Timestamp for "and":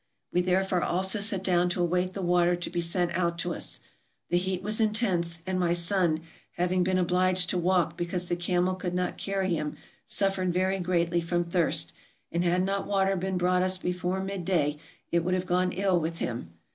5.45-5.59, 12.31-12.43